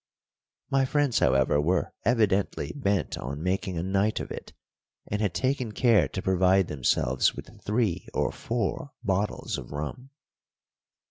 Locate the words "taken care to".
5.35-6.23